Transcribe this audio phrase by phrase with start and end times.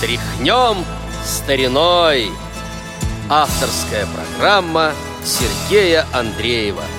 [0.00, 0.84] Тряхнем
[1.24, 2.30] стариной.
[3.28, 4.92] Авторская программа
[5.24, 6.84] Сергея Андреева–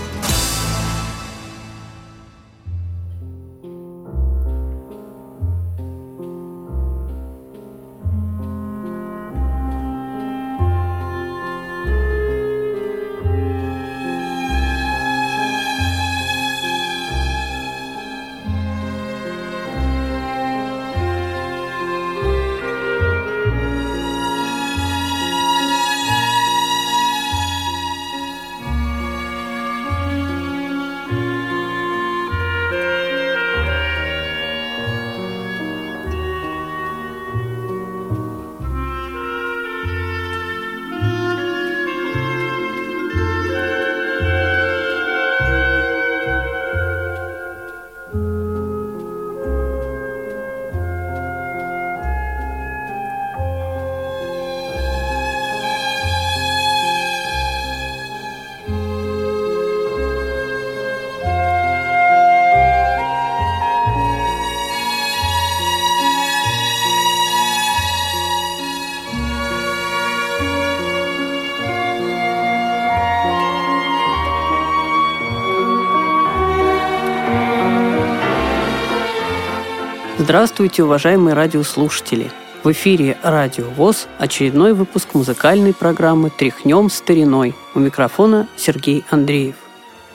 [80.29, 82.29] Здравствуйте, уважаемые радиослушатели!
[82.63, 87.55] В эфире «Радио ВОЗ» очередной выпуск музыкальной программы «Тряхнем стариной».
[87.73, 89.55] У микрофона Сергей Андреев.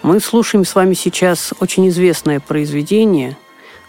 [0.05, 3.37] Мы слушаем с вами сейчас очень известное произведение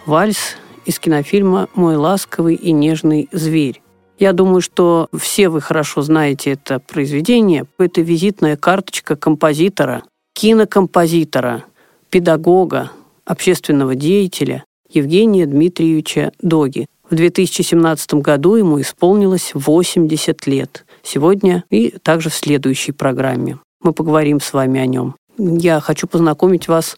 [0.08, 3.84] «Вальс» из кинофильма «Мой ласковый и нежный зверь».
[4.18, 7.66] Я думаю, что все вы хорошо знаете это произведение.
[7.78, 10.02] Это визитная карточка композитора,
[10.34, 11.66] кинокомпозитора,
[12.10, 12.90] педагога,
[13.26, 14.65] общественного деятеля,
[14.96, 16.88] Евгения Дмитриевича Доги.
[17.10, 20.86] В 2017 году ему исполнилось 80 лет.
[21.04, 23.60] Сегодня и также в следующей программе.
[23.82, 25.16] Мы поговорим с вами о нем.
[25.38, 26.98] Я хочу познакомить вас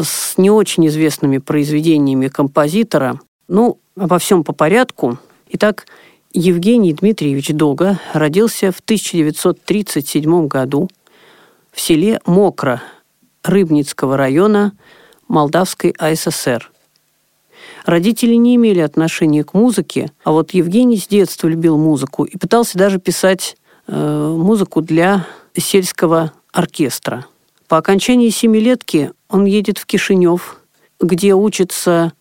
[0.00, 3.20] с не очень известными произведениями композитора.
[3.48, 5.18] Ну, обо всем по порядку.
[5.50, 5.86] Итак,
[6.32, 10.88] Евгений Дмитриевич Дога родился в 1937 году
[11.72, 12.80] в селе Мокро
[13.42, 14.72] Рыбницкого района
[15.26, 16.70] Молдавской АССР–
[17.88, 22.76] Родители не имели отношения к музыке, а вот Евгений с детства любил музыку и пытался
[22.76, 23.56] даже писать
[23.86, 25.26] э, музыку для
[25.56, 27.24] сельского оркестра.
[27.66, 30.60] По окончании семилетки он едет в Кишинев,
[31.00, 32.12] где учится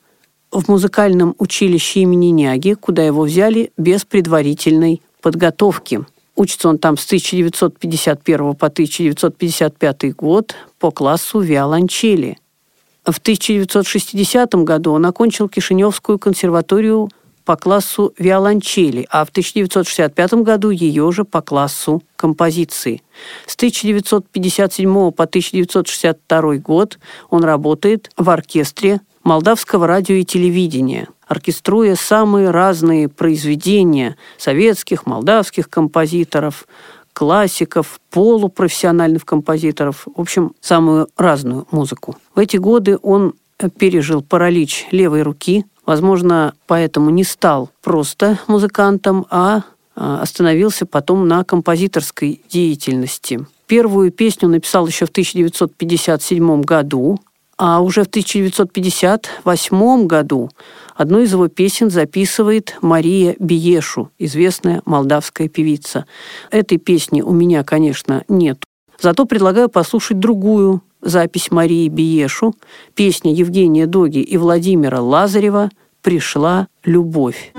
[0.53, 6.05] в музыкальном училище имени Няги, куда его взяли без предварительной подготовки.
[6.37, 12.37] Учится он там с 1951 по 1955 год по классу виолончели–
[13.11, 17.09] в 1960 году он окончил Кишиневскую консерваторию
[17.45, 23.01] по классу виолончели, а в 1965 году ее же по классу композиции.
[23.45, 32.49] С 1957 по 1962 год он работает в оркестре Молдавского радио и телевидения, оркеструя самые
[32.49, 36.67] разные произведения советских, молдавских композиторов,
[37.17, 42.15] классиков, полупрофессиональных композиторов, в общем, самую разную музыку.
[42.35, 43.33] В эти годы он
[43.79, 49.63] пережил паралич левой руки, возможно, поэтому не стал просто музыкантом, а,
[49.95, 53.43] а остановился потом на композиторской деятельности.
[53.65, 57.19] Первую песню написал еще в 1957 году,
[57.57, 60.49] а уже в 1958 году
[60.95, 66.05] одну из его песен записывает Мария Биешу, известная молдавская певица.
[66.51, 68.63] Этой песни у меня, конечно, нет.
[68.99, 72.55] Зато предлагаю послушать другую запись Марии Биешу,
[72.95, 75.69] песня Евгения Доги и Владимира Лазарева
[76.01, 77.53] «Пришла любовь».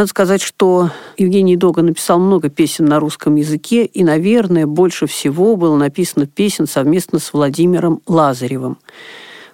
[0.00, 5.56] Надо сказать, что Евгений Дога написал много песен на русском языке, и, наверное, больше всего
[5.56, 8.78] было написано песен совместно с Владимиром Лазаревым.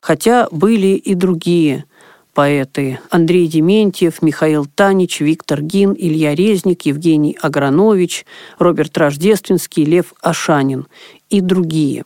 [0.01, 1.87] Хотя были и другие
[2.33, 8.25] поэты Андрей Дементьев, Михаил Танич, Виктор Гин, Илья Резник, Евгений Агранович,
[8.61, 10.87] Роберт Рождественский, Лев Ашанин
[11.29, 12.05] и другие.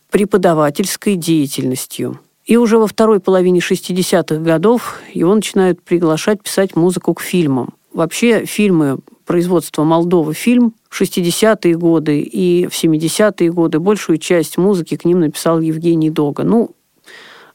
[0.10, 2.22] преподавательской деятельностью.
[2.46, 7.74] И уже во второй половине 60-х годов его начинают приглашать писать музыку к фильмам.
[7.92, 14.96] Вообще фильмы производства Молдова фильм в 60-е годы и в 70-е годы большую часть музыки
[14.96, 16.44] к ним написал Евгений Дога.
[16.44, 16.72] Ну,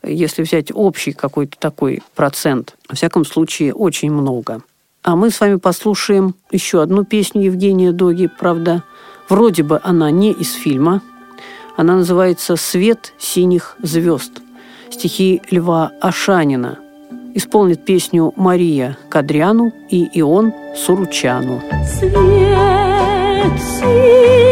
[0.04, 4.62] если взять общий какой-то такой процент, во всяком случае, очень много.
[5.02, 8.84] А мы с вами послушаем еще одну песню Евгения Доги, правда,
[9.28, 11.02] вроде бы она не из фильма.
[11.76, 14.42] Она называется «Свет синих звезд».
[14.90, 16.78] Стихи Льва Ашанина–
[17.34, 21.60] исполнит песню Мария Кадряну и Ион Суручану.
[21.86, 24.51] Свет синих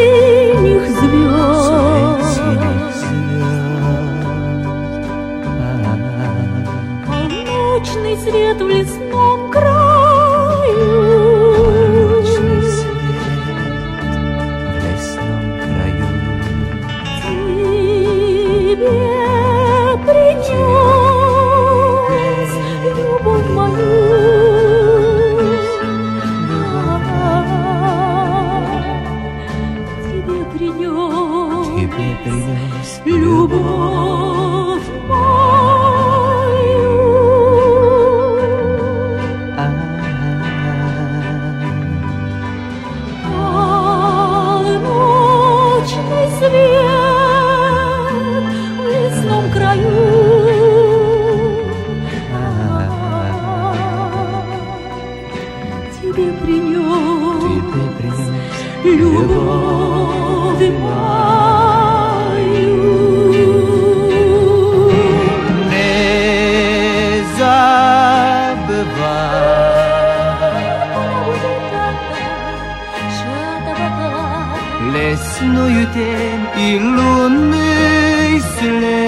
[75.61, 77.57] の湯で色ぬ
[78.37, 79.00] いすれ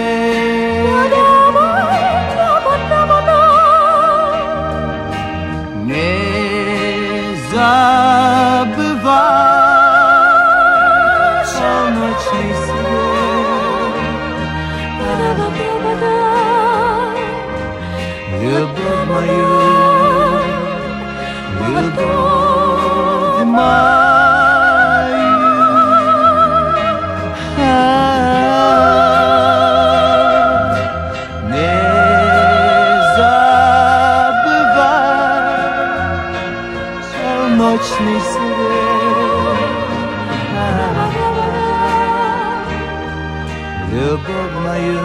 [43.93, 45.01] Любовь мою,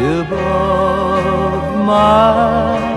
[0.00, 2.91] любовь мою.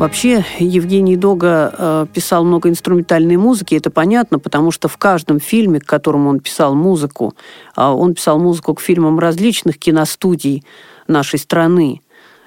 [0.00, 5.78] Вообще Евгений Дога э, писал много инструментальной музыки, это понятно, потому что в каждом фильме,
[5.78, 7.34] к которому он писал музыку,
[7.76, 10.64] э, он писал музыку к фильмам различных киностудий
[11.06, 12.00] нашей страны,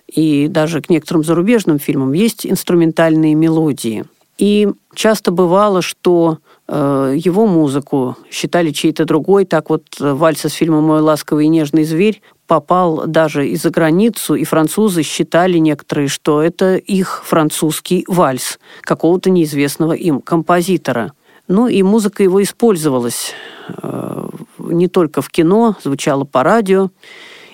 [0.08, 4.06] и даже к некоторым зарубежным фильмам есть инструментальные мелодии.
[4.40, 9.46] И часто бывало, что э, его музыку считали чьей-то другой.
[9.46, 12.20] Так вот, вальс из фильма «Мой ласковый и нежный зверь»
[12.54, 19.32] попал даже и за границу, и французы считали некоторые, что это их французский вальс какого-то
[19.32, 21.14] неизвестного им композитора.
[21.48, 23.34] Ну и музыка его использовалась
[23.82, 24.30] э,
[24.60, 26.92] не только в кино, звучала по радио.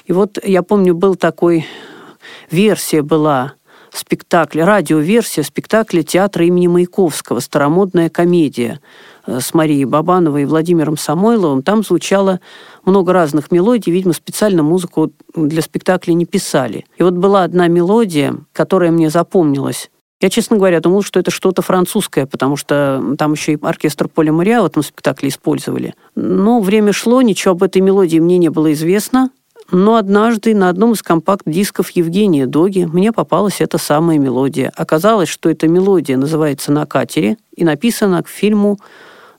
[0.03, 1.65] И вот я помню, был такой
[2.51, 3.53] версия была
[3.93, 8.79] спектакля, радиоверсия спектакля театра имени Маяковского «Старомодная комедия»
[9.25, 11.61] с Марией Бабановой и Владимиром Самойловым.
[11.61, 12.39] Там звучало
[12.85, 16.85] много разных мелодий, видимо, специально музыку для спектакля не писали.
[16.97, 19.89] И вот была одна мелодия, которая мне запомнилась.
[20.21, 24.33] Я, честно говоря, думал, что это что-то французское, потому что там еще и оркестр Поля
[24.33, 25.93] Моря в этом спектакле использовали.
[26.15, 29.29] Но время шло, ничего об этой мелодии мне не было известно.
[29.71, 34.71] Но однажды на одном из компакт-дисков Евгения Доги мне попалась эта самая мелодия.
[34.75, 38.79] Оказалось, что эта мелодия называется «На катере» и написана к фильму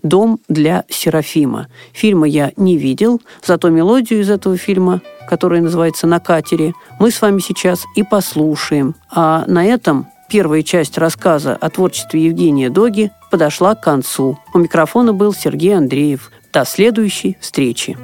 [0.02, 1.66] «Дом для Серафима».
[1.92, 7.20] Фильма я не видел, зато мелодию из этого фильма, которая называется «На катере», мы с
[7.20, 8.94] вами сейчас и послушаем.
[9.10, 14.38] А на этом первая часть рассказа о творчестве Евгения Доги подошла к концу.
[14.54, 16.30] У микрофона был Сергей Андреев.
[16.52, 17.96] До следующей встречи.